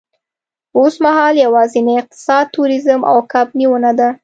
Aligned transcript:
اوسمهال 0.79 1.35
یوازېنی 1.45 1.93
اقتصاد 2.01 2.45
تورېزم 2.55 3.01
او 3.11 3.17
کب 3.31 3.47
نیونه 3.59 3.91
ده. 3.99 4.09